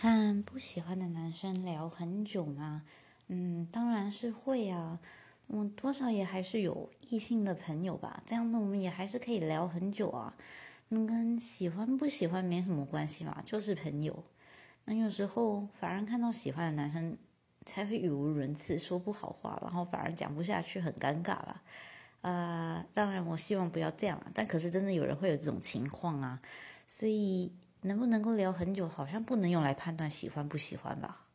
[0.00, 2.84] 和不喜欢的男生聊很久吗？
[3.28, 4.98] 嗯，当然是会啊。
[5.46, 10.34] 我多少也还是有异性的朋友吧，这样呢，我们也还是可以聊很久啊。
[10.88, 14.24] 那跟喜欢不喜欢没什么关系嘛，就是朋友。
[14.86, 17.18] 那有时候反而看到喜欢的男生，
[17.66, 21.62] 才会语无伦次，说不好话，然后反而讲不下去，很尴尬了。
[22.22, 26.40] 啊，当然我希望不要这样啊，但可是真的有人会有这种情况啊，
[26.86, 27.52] 所以。
[27.82, 31.29] 能不能够聊很久，好像不能用来判断喜欢不喜欢吧。